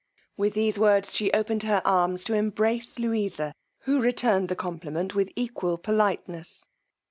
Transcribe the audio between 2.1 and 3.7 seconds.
to embrace Louisa,